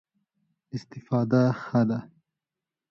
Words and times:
استفاده 0.77 1.41
ښه 1.63 1.81
ده. 1.89 1.99